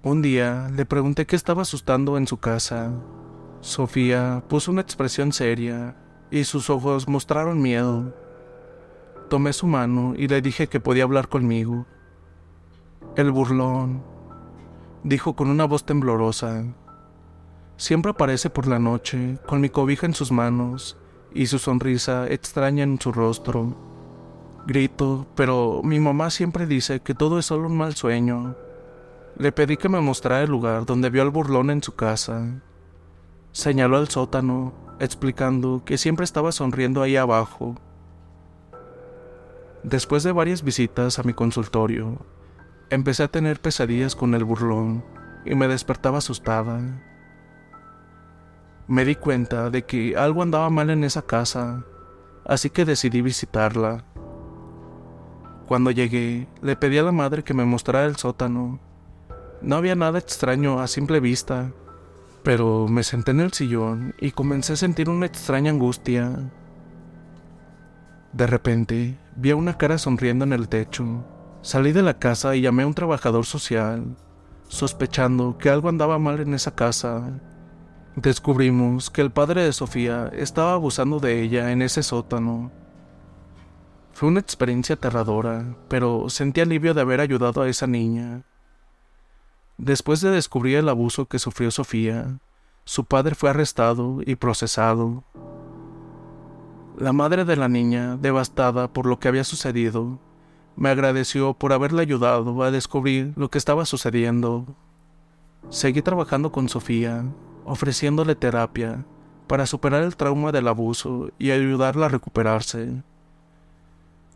Un 0.03 0.22
día 0.22 0.70
le 0.75 0.86
pregunté 0.86 1.25
qué 1.25 1.38
estaba 1.38 1.62
asustando 1.62 2.17
en 2.17 2.27
su 2.27 2.36
casa. 2.36 2.91
Sofía 3.62 4.44
puso 4.50 4.72
una 4.72 4.82
expresión 4.82 5.32
seria 5.32 5.96
y 6.31 6.43
sus 6.43 6.69
ojos 6.69 7.07
mostraron 7.07 7.62
miedo. 7.62 8.13
Tomé 9.29 9.53
su 9.53 9.67
mano 9.67 10.13
y 10.15 10.27
le 10.27 10.41
dije 10.41 10.67
que 10.67 10.79
podía 10.79 11.03
hablar 11.03 11.27
conmigo. 11.27 11.86
El 13.15 13.31
burlón, 13.31 14.03
dijo 15.03 15.36
con 15.36 15.50
una 15.50 15.65
voz 15.65 15.86
temblorosa. 15.86 16.65
Siempre 17.77 18.12
aparece 18.12 18.50
por 18.50 18.67
la 18.67 18.79
noche, 18.79 19.38
con 19.46 19.62
mi 19.62 19.69
cobija 19.69 20.05
en 20.05 20.13
sus 20.13 20.31
manos 20.31 20.98
y 21.34 21.48
su 21.48 21.60
sonrisa 21.60 22.27
extraña 22.27 22.84
en 22.84 23.00
su 23.00 23.12
rostro. 23.12 23.75
Grito, 24.65 25.27
pero 25.36 25.81
mi 25.84 26.00
mamá 26.00 26.29
siempre 26.29 26.65
dice 26.65 27.00
que 27.00 27.13
todo 27.13 27.39
es 27.39 27.46
solo 27.46 27.67
un 27.67 27.77
mal 27.77 27.96
sueño. 27.96 28.55
Le 29.38 29.51
pedí 29.51 29.77
que 29.77 29.89
me 29.89 30.01
mostrara 30.01 30.43
el 30.43 30.50
lugar 30.50 30.86
donde 30.86 31.10
vio 31.10 31.22
al 31.22 31.29
burlón 31.29 31.69
en 31.69 31.84
su 31.84 31.96
casa. 31.96 32.62
Señaló 33.51 33.98
al 33.98 34.10
sótano, 34.10 34.74
explicando 35.00 35.84
que 35.86 35.98
siempre 35.98 36.24
estaba 36.24 36.51
sonriendo 36.51 37.01
ahí 37.01 37.16
abajo. 37.16 37.75
Después 39.84 40.24
de 40.24 40.32
varias 40.32 40.63
visitas 40.63 41.20
a 41.20 41.24
mi 41.24 41.34
consultorio, 41.34 42.18
empecé 42.89 43.24
a 43.24 43.27
tener 43.27 43.62
pesadillas 43.62 44.16
con 44.16 44.34
el 44.34 44.44
burlón 44.44 45.04
y 45.46 45.56
me 45.56 45.68
despertaba 45.68 46.18
asustada. 46.18 46.80
Me 48.88 49.06
di 49.06 49.16
cuenta 49.16 49.70
de 49.70 49.84
que 49.84 50.16
algo 50.18 50.42
andaba 50.42 50.70
mal 50.70 50.89
en 50.89 51.04
esa 51.04 51.22
casa, 51.22 51.84
así 52.46 52.70
que 52.70 52.86
decidí 52.86 53.22
visitarla. 53.22 54.04
Cuando 55.68 55.92
llegué, 55.92 56.48
le 56.62 56.75
pedí 56.77 56.98
a 56.98 57.04
la 57.04 57.12
madre 57.12 57.44
que 57.44 57.54
me 57.54 57.66
mostrara 57.66 58.06
el 58.06 58.16
sótano. 58.16 58.80
No 59.62 59.75
había 59.75 59.96
nada 59.96 60.18
extraño 60.20 60.80
a 60.80 60.88
simple 60.88 61.20
vista, 61.20 61.72
pero 62.48 62.88
me 62.88 63.04
senté 63.04 63.32
en 63.32 63.42
el 63.42 63.51
sillón 63.51 64.16
y 64.22 64.32
comencé 64.32 64.72
a 64.72 64.77
sentir 64.77 65.10
una 65.10 65.25
extraña 65.25 65.70
angustia. 65.70 66.50
De 68.32 68.48
repente, 68.48 69.20
vi 69.36 69.51
a 69.51 69.58
una 69.58 69.77
cara 69.77 69.98
sonriendo 69.98 70.46
en 70.46 70.54
el 70.54 70.70
techo. 70.70 71.25
Salí 71.62 71.92
de 71.92 72.04
la 72.04 72.20
casa 72.20 72.56
y 72.56 72.62
llamé 72.62 72.84
a 72.84 72.88
un 72.88 72.94
trabajador 72.94 73.46
social, 73.46 74.16
sospechando 74.70 75.58
que 75.58 75.70
algo 75.70 75.89
andaba 75.89 76.20
mal 76.20 76.39
en 76.39 76.54
esa 76.54 76.74
casa. 76.74 77.38
Descubrimos 78.16 79.10
que 79.10 79.20
el 79.20 79.32
padre 79.32 79.63
de 79.63 79.74
Sofía 79.74 80.32
estaba 80.32 80.72
abusando 80.72 81.20
de 81.20 81.42
ella 81.42 81.74
en 81.74 81.82
ese 81.82 82.01
sótano. 82.01 82.72
Fue 84.13 84.30
una 84.30 84.39
experiencia 84.39 84.96
aterradora, 84.96 85.75
pero 85.89 86.30
sentí 86.30 86.62
alivio 86.62 86.94
de 86.94 87.01
haber 87.01 87.20
ayudado 87.20 87.62
a 87.62 87.68
esa 87.68 87.88
niña. 87.88 88.44
Después 89.77 90.22
de 90.22 90.31
descubrir 90.31 90.77
el 90.77 90.89
abuso 90.89 91.27
que 91.27 91.38
sufrió 91.38 91.69
Sofía, 91.69 92.39
su 92.84 93.05
padre 93.05 93.36
fue 93.36 93.51
arrestado 93.51 94.22
y 94.25 94.36
procesado. 94.36 95.24
La 96.98 97.13
madre 97.13 97.46
de 97.46 97.55
la 97.55 97.70
niña, 97.70 98.18
devastada 98.18 98.92
por 98.92 99.05
lo 99.05 99.20
que 99.20 99.27
había 99.27 99.44
sucedido, 99.44 100.20
me 100.75 100.90
agradeció 100.90 101.53
por 101.53 101.74
haberle 101.74 102.01
ayudado 102.01 102.63
a 102.63 102.72
descubrir 102.72 103.33
lo 103.35 103.51
que 103.51 103.59
estaba 103.59 103.85
sucediendo. 103.85 104.66
Seguí 105.70 106.01
trabajando 106.01 106.51
con 106.51 106.70
Sofía, 106.70 107.25
ofreciéndole 107.63 108.33
terapia 108.33 109.05
para 109.46 109.68
superar 109.68 110.01
el 110.01 110.16
trauma 110.16 110.51
del 110.51 110.70
abuso 110.70 111.29
y 111.37 111.51
ayudarla 111.51 112.07
a 112.07 112.09
recuperarse. 112.09 113.03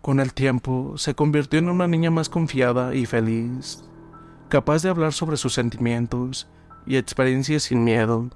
Con 0.04 0.20
el 0.20 0.36
tiempo 0.36 0.94
se 0.98 1.16
convirtió 1.16 1.58
en 1.58 1.70
una 1.70 1.88
niña 1.88 2.12
más 2.12 2.30
confiada 2.30 2.94
y 2.94 3.08
feliz 3.08 3.84
capaz 4.52 4.84
de 4.84 4.90
hablar 4.90 5.14
sobre 5.14 5.38
sus 5.38 5.54
sentimientos 5.54 6.46
y 6.86 6.98
experiencias 6.98 7.64
sin 7.64 7.86
miedo. 7.86 8.30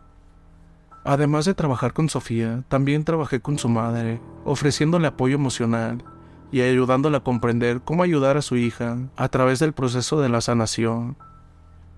Además 1.03 1.43
de 1.43 1.53
trabajar 1.53 1.91
con 1.91 2.07
Sofía, 2.07 2.63
también 2.69 3.03
trabajé 3.03 3.41
con 3.41 3.59
su 3.59 3.67
madre, 3.67 4.21
ofreciéndole 4.45 5.07
apoyo 5.07 5.35
emocional 5.35 6.05
y 6.53 6.61
ayudándola 6.61 7.17
a 7.17 7.23
comprender 7.23 7.81
cómo 7.81 8.01
ayudar 8.01 8.37
a 8.37 8.41
su 8.41 8.55
hija 8.55 8.97
a 9.17 9.27
través 9.27 9.59
del 9.59 9.73
proceso 9.73 10.21
de 10.21 10.29
la 10.29 10.39
sanación. 10.39 11.17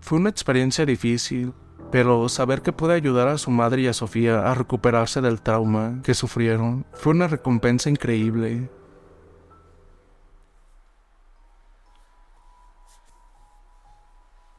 Fue 0.02 0.18
una 0.18 0.32
experiencia 0.32 0.84
difícil, 0.84 1.54
pero 1.92 2.28
saber 2.28 2.64
que 2.64 2.74
pude 2.74 2.96
ayudar 2.96 3.28
a 3.28 3.38
su 3.38 3.52
madre 3.52 3.84
y 3.84 3.88
a 3.88 3.94
Sofía 3.94 4.50
a 4.50 4.56
recuperarse 4.56 5.22
del 5.22 5.42
trauma 5.42 6.00
que 6.02 6.16
sufrieron 6.16 6.88
fue 6.94 7.14
una 7.14 7.28
recompensa 7.28 7.92
increíble. 7.92 8.72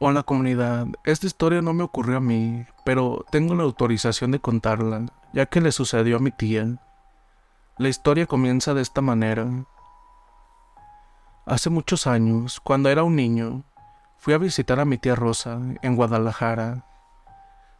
Hola 0.01 0.23
comunidad, 0.23 0.87
esta 1.03 1.27
historia 1.27 1.61
no 1.61 1.73
me 1.73 1.83
ocurrió 1.83 2.15
a 2.15 2.21
mí, 2.21 2.65
pero 2.85 3.25
tengo 3.31 3.53
la 3.53 3.63
autorización 3.63 4.31
de 4.31 4.39
contarla, 4.39 5.07
ya 5.33 5.45
que 5.47 5.59
le 5.59 5.73
sucedió 5.73 6.15
a 6.15 6.19
mi 6.21 6.31
tía. 6.31 6.81
La 7.77 7.89
historia 7.89 8.25
comienza 8.25 8.73
de 8.73 8.81
esta 8.81 9.01
manera. 9.01 9.45
Hace 11.45 11.69
muchos 11.69 12.07
años, 12.07 12.61
cuando 12.61 12.87
era 12.87 13.03
un 13.03 13.17
niño, 13.17 13.63
fui 14.17 14.33
a 14.33 14.37
visitar 14.37 14.79
a 14.79 14.85
mi 14.85 14.97
tía 14.97 15.15
Rosa 15.15 15.59
en 15.81 15.97
Guadalajara. 15.97 16.85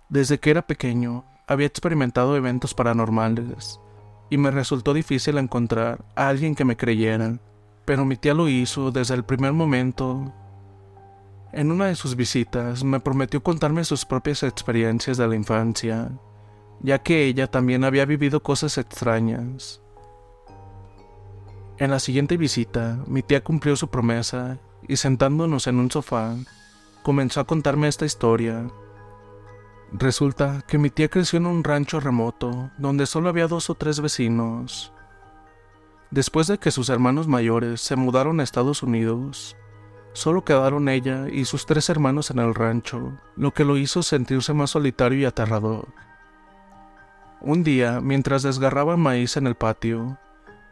Desde 0.10 0.42
que 0.42 0.52
era 0.52 0.68
pequeño, 0.68 1.24
había 1.48 1.68
experimentado 1.68 2.36
eventos 2.36 2.74
paranormales 2.74 3.80
y 4.30 4.38
me 4.38 4.52
resultó 4.52 4.94
difícil 4.94 5.38
encontrar 5.38 6.04
a 6.18 6.28
alguien 6.28 6.54
que 6.54 6.66
me 6.66 6.76
creyera, 6.76 7.40
pero 7.86 8.04
mi 8.04 8.18
tía 8.18 8.34
lo 8.34 8.50
hizo 8.50 8.92
desde 8.92 9.16
el 9.16 9.24
primer 9.24 9.54
momento 9.54 10.34
en 11.52 11.72
una 11.72 11.88
de 11.88 11.96
sus 11.96 12.16
visitas 12.16 12.84
me 12.84 13.00
prometió 13.00 13.42
contarme 13.42 13.84
sus 13.84 14.06
propias 14.06 14.44
experiencias 14.44 15.18
de 15.18 15.28
la 15.28 15.36
infancia, 15.36 16.12
ya 16.82 17.00
que 17.00 17.26
ella 17.26 17.48
también 17.48 17.84
había 17.84 18.06
vivido 18.06 18.42
cosas 18.44 18.78
extrañas. 18.78 19.82
En 21.78 21.92
la 21.92 22.00
siguiente 22.00 22.38
visita, 22.38 23.00
mi 23.08 23.24
tía 23.24 23.44
cumplió 23.44 23.76
su 23.76 23.90
promesa 23.90 24.60
y 24.88 24.98
sentándonos 24.98 25.66
en 25.68 25.80
un 25.80 25.90
sofá, 25.90 26.36
comenzó 27.04 27.40
a 27.40 27.48
contarme 27.48 27.88
esta 27.88 28.06
historia. 28.06 28.70
Resulta 29.92 30.64
que 30.68 30.78
mi 30.78 30.90
tía 30.90 31.10
creció 31.10 31.38
en 31.38 31.48
un 31.48 31.64
rancho 31.64 32.00
remoto 32.00 32.70
donde 32.78 33.08
solo 33.08 33.30
había 33.30 33.48
dos 33.48 33.70
o 33.70 33.76
tres 33.76 34.02
vecinos. 34.02 34.94
Después 36.12 36.48
de 36.48 36.58
que 36.58 36.72
sus 36.72 36.90
hermanos 36.90 37.28
mayores 37.28 37.82
se 37.82 37.96
mudaron 37.96 38.40
a 38.40 38.44
Estados 38.44 38.84
Unidos, 38.84 39.56
Solo 40.14 40.44
quedaron 40.44 40.90
ella 40.90 41.28
y 41.30 41.46
sus 41.46 41.66
tres 41.66 41.90
hermanos 41.90 42.32
en 42.32 42.40
el 42.40 42.56
rancho, 42.56 43.14
lo 43.36 43.54
que 43.54 43.64
lo 43.64 43.78
hizo 43.78 44.04
sentirse 44.04 44.54
más 44.54 44.72
solitario 44.72 45.20
y 45.20 45.26
aterrador. 45.26 45.88
Un 47.42 47.64
día, 47.64 48.02
mientras 48.02 48.44
desgarraba 48.44 48.98
maíz 48.98 49.38
en 49.38 49.48
el 49.48 49.56
patio, 49.56 50.18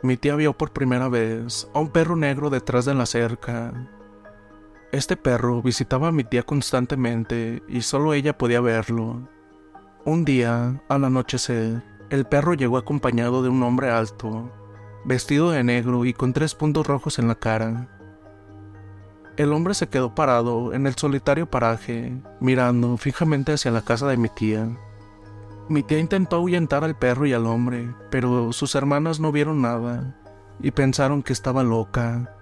mi 0.01 0.17
tía 0.17 0.35
vio 0.35 0.53
por 0.53 0.73
primera 0.73 1.07
vez 1.07 1.67
a 1.73 1.79
un 1.79 1.89
perro 1.89 2.15
negro 2.15 2.49
detrás 2.49 2.85
de 2.85 2.93
la 2.93 3.05
cerca. 3.05 3.73
Este 4.91 5.15
perro 5.15 5.61
visitaba 5.61 6.09
a 6.09 6.11
mi 6.11 6.23
tía 6.23 6.43
constantemente 6.43 7.63
y 7.67 7.81
solo 7.81 8.13
ella 8.13 8.37
podía 8.37 8.59
verlo. 8.59 9.29
Un 10.03 10.25
día, 10.25 10.81
al 10.89 11.05
anochecer, 11.05 11.83
el 12.09 12.25
perro 12.25 12.53
llegó 12.53 12.77
acompañado 12.77 13.43
de 13.43 13.49
un 13.49 13.61
hombre 13.63 13.89
alto, 13.89 14.51
vestido 15.05 15.51
de 15.51 15.63
negro 15.63 16.05
y 16.05 16.13
con 16.13 16.33
tres 16.33 16.55
puntos 16.55 16.85
rojos 16.85 17.19
en 17.19 17.27
la 17.27 17.35
cara. 17.35 17.96
El 19.37 19.53
hombre 19.53 19.75
se 19.75 19.87
quedó 19.87 20.15
parado 20.15 20.73
en 20.73 20.87
el 20.87 20.95
solitario 20.95 21.47
paraje, 21.47 22.19
mirando 22.39 22.97
fijamente 22.97 23.53
hacia 23.53 23.69
la 23.69 23.83
casa 23.83 24.07
de 24.07 24.17
mi 24.17 24.29
tía. 24.29 24.67
Mi 25.69 25.83
tía 25.83 25.99
intentó 25.99 26.37
ahuyentar 26.37 26.83
al 26.83 26.97
perro 26.97 27.27
y 27.27 27.33
al 27.33 27.45
hombre, 27.45 27.93
pero 28.09 28.51
sus 28.51 28.73
hermanas 28.73 29.19
no 29.19 29.31
vieron 29.31 29.61
nada 29.61 30.15
y 30.59 30.71
pensaron 30.71 31.21
que 31.21 31.33
estaba 31.33 31.61
loca. 31.61 32.33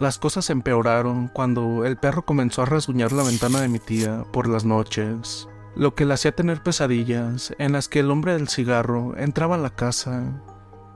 Las 0.00 0.18
cosas 0.18 0.50
empeoraron 0.50 1.28
cuando 1.28 1.84
el 1.84 1.96
perro 1.96 2.24
comenzó 2.24 2.62
a 2.62 2.66
rasguñar 2.66 3.12
la 3.12 3.22
ventana 3.22 3.60
de 3.60 3.68
mi 3.68 3.78
tía 3.78 4.24
por 4.32 4.48
las 4.48 4.64
noches, 4.64 5.48
lo 5.76 5.94
que 5.94 6.06
le 6.06 6.14
hacía 6.14 6.34
tener 6.34 6.62
pesadillas 6.62 7.54
en 7.58 7.70
las 7.70 7.86
que 7.86 8.00
el 8.00 8.10
hombre 8.10 8.32
del 8.32 8.48
cigarro 8.48 9.14
entraba 9.16 9.56
a 9.56 9.58
la 9.58 9.70
casa 9.70 10.42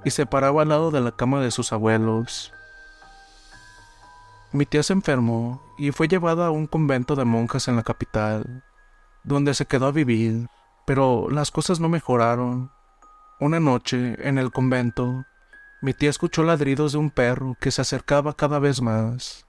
y 0.04 0.10
se 0.10 0.26
paraba 0.26 0.62
al 0.62 0.70
lado 0.70 0.90
de 0.90 1.02
la 1.02 1.12
cama 1.12 1.40
de 1.40 1.52
sus 1.52 1.72
abuelos. 1.72 2.53
Mi 4.54 4.66
tía 4.66 4.84
se 4.84 4.92
enfermó 4.92 5.60
y 5.76 5.90
fue 5.90 6.06
llevada 6.06 6.46
a 6.46 6.52
un 6.52 6.68
convento 6.68 7.16
de 7.16 7.24
monjas 7.24 7.66
en 7.66 7.74
la 7.74 7.82
capital, 7.82 8.62
donde 9.24 9.52
se 9.52 9.66
quedó 9.66 9.88
a 9.88 9.90
vivir, 9.90 10.46
pero 10.86 11.28
las 11.28 11.50
cosas 11.50 11.80
no 11.80 11.88
mejoraron. 11.88 12.70
Una 13.40 13.58
noche, 13.58 14.16
en 14.20 14.38
el 14.38 14.52
convento, 14.52 15.24
mi 15.82 15.92
tía 15.92 16.08
escuchó 16.08 16.44
ladridos 16.44 16.92
de 16.92 16.98
un 16.98 17.10
perro 17.10 17.56
que 17.60 17.72
se 17.72 17.80
acercaba 17.80 18.34
cada 18.34 18.60
vez 18.60 18.80
más. 18.80 19.44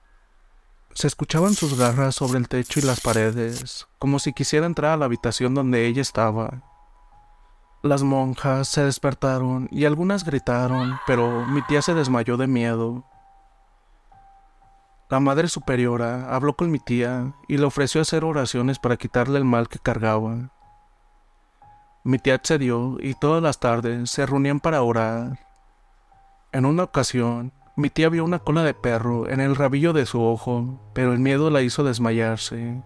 Se 0.92 1.06
escuchaban 1.06 1.54
sus 1.54 1.78
garras 1.78 2.16
sobre 2.16 2.40
el 2.40 2.48
techo 2.48 2.80
y 2.80 2.82
las 2.82 3.00
paredes, 3.00 3.86
como 4.00 4.18
si 4.18 4.32
quisiera 4.32 4.66
entrar 4.66 4.90
a 4.90 4.96
la 4.96 5.04
habitación 5.04 5.54
donde 5.54 5.86
ella 5.86 6.02
estaba. 6.02 6.64
Las 7.84 8.02
monjas 8.02 8.66
se 8.66 8.82
despertaron 8.82 9.68
y 9.70 9.84
algunas 9.84 10.24
gritaron, 10.24 10.98
pero 11.06 11.46
mi 11.46 11.62
tía 11.62 11.80
se 11.80 11.94
desmayó 11.94 12.36
de 12.36 12.48
miedo. 12.48 13.04
La 15.08 15.20
Madre 15.20 15.46
Superiora 15.46 16.34
habló 16.34 16.56
con 16.56 16.72
mi 16.72 16.80
tía 16.80 17.32
y 17.46 17.58
le 17.58 17.64
ofreció 17.64 18.00
hacer 18.00 18.24
oraciones 18.24 18.80
para 18.80 18.96
quitarle 18.96 19.38
el 19.38 19.44
mal 19.44 19.68
que 19.68 19.78
cargaba. 19.78 20.50
Mi 22.02 22.18
tía 22.18 22.34
accedió 22.34 22.96
y 23.00 23.14
todas 23.14 23.40
las 23.40 23.60
tardes 23.60 24.10
se 24.10 24.26
reunían 24.26 24.58
para 24.58 24.82
orar. 24.82 25.38
En 26.50 26.66
una 26.66 26.82
ocasión, 26.82 27.52
mi 27.76 27.88
tía 27.88 28.08
vio 28.08 28.24
una 28.24 28.40
cola 28.40 28.64
de 28.64 28.74
perro 28.74 29.28
en 29.28 29.38
el 29.38 29.54
rabillo 29.54 29.92
de 29.92 30.06
su 30.06 30.20
ojo, 30.20 30.80
pero 30.92 31.12
el 31.12 31.20
miedo 31.20 31.50
la 31.50 31.62
hizo 31.62 31.84
desmayarse. 31.84 32.82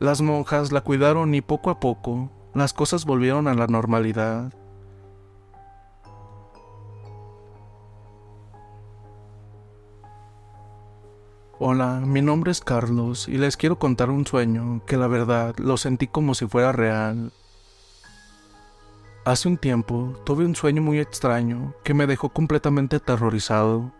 Las 0.00 0.20
monjas 0.20 0.72
la 0.72 0.80
cuidaron 0.80 1.32
y 1.32 1.42
poco 1.42 1.70
a 1.70 1.78
poco 1.78 2.30
las 2.54 2.72
cosas 2.72 3.04
volvieron 3.04 3.46
a 3.46 3.54
la 3.54 3.68
normalidad. 3.68 4.52
Hola, 11.60 11.98
mi 11.98 12.22
nombre 12.22 12.52
es 12.52 12.60
Carlos 12.60 13.26
y 13.26 13.36
les 13.36 13.56
quiero 13.56 13.80
contar 13.80 14.10
un 14.10 14.24
sueño 14.24 14.80
que 14.86 14.96
la 14.96 15.08
verdad 15.08 15.56
lo 15.58 15.76
sentí 15.76 16.06
como 16.06 16.34
si 16.34 16.46
fuera 16.46 16.70
real. 16.70 17.32
Hace 19.24 19.48
un 19.48 19.56
tiempo 19.56 20.16
tuve 20.24 20.44
un 20.44 20.54
sueño 20.54 20.82
muy 20.82 21.00
extraño 21.00 21.74
que 21.82 21.94
me 21.94 22.06
dejó 22.06 22.28
completamente 22.28 22.94
aterrorizado. 22.94 23.92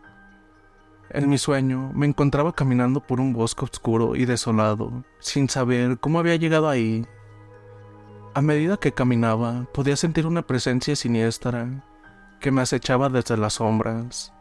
En 1.10 1.28
mi 1.28 1.36
sueño 1.36 1.90
me 1.94 2.06
encontraba 2.06 2.54
caminando 2.54 3.00
por 3.00 3.18
un 3.18 3.32
bosque 3.32 3.64
oscuro 3.64 4.14
y 4.14 4.24
desolado, 4.24 5.02
sin 5.18 5.48
saber 5.48 5.98
cómo 5.98 6.20
había 6.20 6.36
llegado 6.36 6.68
ahí. 6.68 7.08
A 8.34 8.40
medida 8.40 8.76
que 8.76 8.92
caminaba, 8.92 9.66
podía 9.74 9.96
sentir 9.96 10.28
una 10.28 10.42
presencia 10.42 10.94
siniestra 10.94 11.84
que 12.38 12.52
me 12.52 12.62
acechaba 12.62 13.08
desde 13.08 13.36
las 13.36 13.54
sombras. 13.54 14.32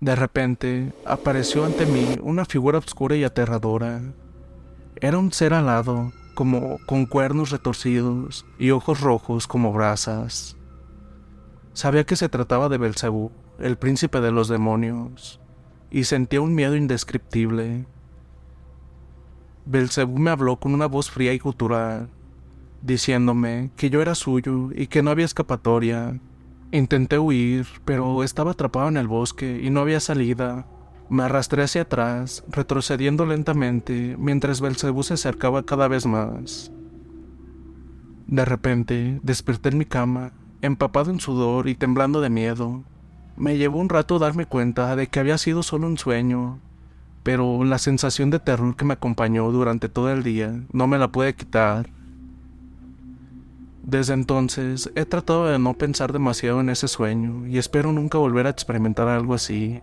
De 0.00 0.14
repente, 0.14 0.92
apareció 1.06 1.64
ante 1.64 1.86
mí 1.86 2.18
una 2.22 2.44
figura 2.44 2.78
oscura 2.78 3.16
y 3.16 3.24
aterradora. 3.24 4.02
Era 4.96 5.16
un 5.18 5.32
ser 5.32 5.54
alado, 5.54 6.12
como 6.34 6.76
con 6.86 7.06
cuernos 7.06 7.50
retorcidos 7.50 8.44
y 8.58 8.72
ojos 8.72 9.00
rojos 9.00 9.46
como 9.46 9.72
brasas. 9.72 10.58
Sabía 11.72 12.04
que 12.04 12.16
se 12.16 12.28
trataba 12.28 12.68
de 12.68 12.76
Belcebú, 12.76 13.32
el 13.58 13.78
príncipe 13.78 14.20
de 14.20 14.32
los 14.32 14.48
demonios, 14.48 15.40
y 15.90 16.04
sentía 16.04 16.42
un 16.42 16.54
miedo 16.54 16.76
indescriptible. 16.76 17.86
Belcebú 19.64 20.18
me 20.18 20.30
habló 20.30 20.56
con 20.56 20.74
una 20.74 20.86
voz 20.86 21.10
fría 21.10 21.32
y 21.32 21.38
gutural, 21.38 22.10
diciéndome 22.82 23.70
que 23.76 23.88
yo 23.88 24.02
era 24.02 24.14
suyo 24.14 24.68
y 24.74 24.88
que 24.88 25.02
no 25.02 25.10
había 25.10 25.24
escapatoria. 25.24 26.20
Intenté 26.76 27.18
huir, 27.18 27.66
pero 27.86 28.22
estaba 28.22 28.50
atrapado 28.50 28.88
en 28.88 28.98
el 28.98 29.08
bosque 29.08 29.62
y 29.64 29.70
no 29.70 29.80
había 29.80 29.98
salida. 29.98 30.66
Me 31.08 31.22
arrastré 31.22 31.62
hacia 31.62 31.82
atrás, 31.82 32.44
retrocediendo 32.50 33.24
lentamente 33.24 34.14
mientras 34.18 34.60
Belcebú 34.60 35.02
se 35.02 35.14
acercaba 35.14 35.62
cada 35.62 35.88
vez 35.88 36.04
más. 36.04 36.70
De 38.26 38.44
repente, 38.44 39.20
desperté 39.22 39.70
en 39.70 39.78
mi 39.78 39.86
cama, 39.86 40.32
empapado 40.60 41.10
en 41.10 41.18
sudor 41.18 41.66
y 41.66 41.76
temblando 41.76 42.20
de 42.20 42.28
miedo. 42.28 42.84
Me 43.38 43.56
llevó 43.56 43.78
un 43.78 43.88
rato 43.88 44.18
darme 44.18 44.44
cuenta 44.44 44.96
de 44.96 45.06
que 45.06 45.18
había 45.18 45.38
sido 45.38 45.62
solo 45.62 45.86
un 45.86 45.96
sueño, 45.96 46.60
pero 47.22 47.64
la 47.64 47.78
sensación 47.78 48.28
de 48.28 48.38
terror 48.38 48.76
que 48.76 48.84
me 48.84 48.92
acompañó 48.92 49.50
durante 49.50 49.88
todo 49.88 50.10
el 50.10 50.22
día 50.22 50.60
no 50.72 50.86
me 50.86 50.98
la 50.98 51.08
pude 51.08 51.34
quitar. 51.34 51.88
Desde 53.86 54.14
entonces 54.14 54.90
he 54.96 55.04
tratado 55.04 55.46
de 55.46 55.60
no 55.60 55.74
pensar 55.74 56.12
demasiado 56.12 56.60
en 56.60 56.70
ese 56.70 56.88
sueño 56.88 57.46
y 57.46 57.56
espero 57.56 57.92
nunca 57.92 58.18
volver 58.18 58.48
a 58.48 58.50
experimentar 58.50 59.06
algo 59.06 59.32
así. 59.32 59.80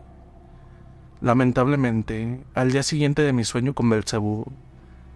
Lamentablemente, 1.22 2.44
al 2.54 2.74
día 2.74 2.84
siguiente 2.84 3.22
de 3.22 3.32
mi 3.32 3.46
sueño 3.46 3.74
con 3.74 3.90
Belcebú, 3.90 4.52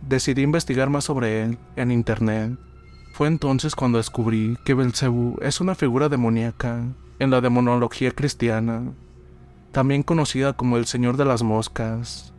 decidí 0.07 0.41
investigar 0.41 0.89
más 0.89 1.03
sobre 1.03 1.43
él 1.43 1.57
en 1.75 1.91
internet. 1.91 2.57
Fue 3.11 3.27
entonces 3.27 3.75
cuando 3.75 3.97
descubrí 3.97 4.57
que 4.63 4.73
Belcebú 4.73 5.37
es 5.41 5.59
una 5.59 5.75
figura 5.75 6.07
demoníaca 6.07 6.81
en 7.19 7.29
la 7.29 7.41
demonología 7.41 8.11
cristiana, 8.11 8.93
también 9.73 10.01
conocida 10.01 10.53
como 10.53 10.77
el 10.77 10.85
Señor 10.85 11.17
de 11.17 11.25
las 11.25 11.43
Moscas. 11.43 12.33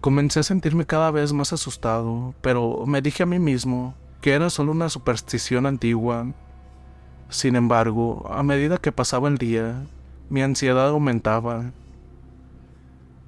Comencé 0.00 0.40
a 0.40 0.42
sentirme 0.42 0.86
cada 0.86 1.12
vez 1.12 1.32
más 1.32 1.52
asustado, 1.52 2.34
pero 2.42 2.84
me 2.84 3.00
dije 3.00 3.22
a 3.22 3.26
mí 3.26 3.38
mismo 3.38 3.94
que 4.22 4.32
era 4.32 4.48
solo 4.48 4.72
una 4.72 4.88
superstición 4.88 5.66
antigua. 5.66 6.32
Sin 7.28 7.56
embargo, 7.56 8.26
a 8.32 8.42
medida 8.42 8.78
que 8.78 8.92
pasaba 8.92 9.28
el 9.28 9.36
día, 9.36 9.84
mi 10.30 10.40
ansiedad 10.40 10.88
aumentaba 10.88 11.72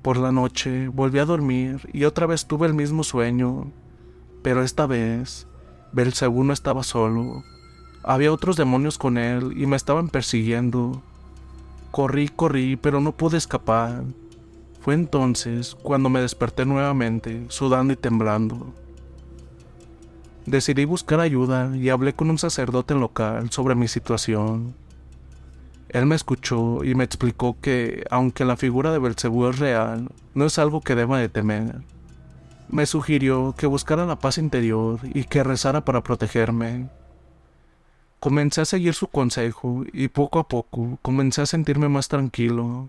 por 0.05 0.19
la 0.19 0.33
noche 0.33 0.89
volví 0.89 1.19
a 1.19 1.25
dormir 1.25 1.89
y 1.91 2.05
otra 2.05 2.27
vez 2.27 2.45
tuve 2.45 2.67
el 2.67 2.75
mismo 2.75 3.05
sueño, 3.05 3.73
pero 4.43 4.63
esta 4.63 4.87
vez 4.87 5.47
Belcebú 5.93 6.45
no 6.45 6.53
estaba 6.53 6.83
solo. 6.83 7.43
Había 8.03 8.31
otros 8.31 8.57
demonios 8.57 8.99
con 8.99 9.17
él 9.17 9.55
y 9.57 9.65
me 9.65 9.77
estaban 9.77 10.11
persiguiendo. 10.11 11.03
Corrí, 11.91 12.29
corrí, 12.29 12.77
pero 12.77 13.01
no 13.01 13.13
pude 13.13 13.39
escapar. 13.39 14.05
Fue 14.81 14.93
entonces 14.93 15.75
cuando 15.75 16.11
me 16.11 16.21
desperté 16.21 16.67
nuevamente, 16.67 17.47
sudando 17.49 17.95
y 17.95 17.97
temblando. 17.97 18.75
Decidí 20.47 20.85
buscar 20.85 21.21
ayuda 21.21 21.75
y 21.75 21.89
hablé 21.89 22.13
con 22.13 22.29
un 22.29 22.39
sacerdote 22.39 22.95
local 22.95 23.51
sobre 23.51 23.75
mi 23.75 23.89
situación. 23.89 24.75
Él 25.89 26.07
me 26.07 26.17
escuchó 26.17 26.85
y 26.85 26.95
me 26.95 27.05
explicó 27.05 27.57
que, 27.61 28.05
aunque 28.11 28.45
la 28.45 28.57
figura 28.57 28.93
de 28.93 28.99
Belcebú 28.99 29.47
es 29.47 29.59
real, 29.59 30.11
no 30.35 30.45
es 30.45 30.59
algo 30.59 30.83
que 30.83 30.95
deba 30.95 31.19
de 31.19 31.29
temer. 31.29 31.81
Me 32.69 32.85
sugirió 32.85 33.55
que 33.57 33.67
buscara 33.67 34.05
la 34.05 34.19
paz 34.19 34.37
interior 34.37 34.99
y 35.15 35.25
que 35.25 35.45
rezara 35.45 35.85
para 35.85 36.03
protegerme. 36.03 36.89
Comencé 38.21 38.61
a 38.61 38.65
seguir 38.65 38.95
su 38.95 39.07
consejo 39.07 39.85
y 39.93 40.09
poco 40.09 40.39
a 40.39 40.49
poco 40.49 40.99
comencé 41.01 41.43
a 41.43 41.47
sentirme 41.47 41.89
más 41.89 42.09
tranquilo. 42.09 42.89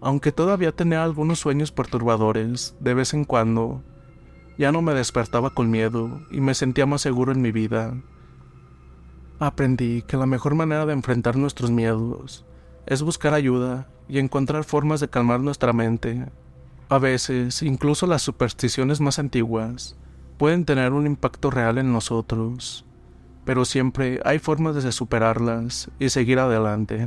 Aunque 0.00 0.30
todavía 0.30 0.72
tenía 0.72 1.02
algunos 1.02 1.40
sueños 1.40 1.72
perturbadores, 1.72 2.74
de 2.78 2.94
vez 2.94 3.14
en 3.14 3.24
cuando, 3.24 3.82
ya 4.58 4.72
no 4.72 4.82
me 4.82 4.94
despertaba 4.94 5.50
con 5.50 5.70
miedo 5.70 6.20
y 6.30 6.40
me 6.40 6.54
sentía 6.54 6.86
más 6.86 7.02
seguro 7.02 7.32
en 7.32 7.42
mi 7.42 7.52
vida. 7.52 7.94
Aprendí 9.38 10.02
que 10.02 10.16
la 10.16 10.26
mejor 10.26 10.54
manera 10.54 10.86
de 10.86 10.94
enfrentar 10.94 11.36
nuestros 11.36 11.70
miedos 11.70 12.44
es 12.86 13.02
buscar 13.02 13.34
ayuda 13.34 13.88
y 14.08 14.18
encontrar 14.18 14.64
formas 14.64 15.00
de 15.00 15.08
calmar 15.08 15.40
nuestra 15.40 15.72
mente. 15.72 16.26
A 16.88 16.98
veces, 16.98 17.62
incluso 17.62 18.06
las 18.06 18.22
supersticiones 18.22 19.00
más 19.00 19.18
antiguas 19.18 19.96
pueden 20.38 20.64
tener 20.64 20.92
un 20.92 21.06
impacto 21.06 21.50
real 21.50 21.78
en 21.78 21.92
nosotros, 21.92 22.84
pero 23.44 23.64
siempre 23.64 24.20
hay 24.24 24.38
formas 24.38 24.82
de 24.82 24.92
superarlas 24.92 25.90
y 25.98 26.08
seguir 26.10 26.38
adelante. 26.38 27.06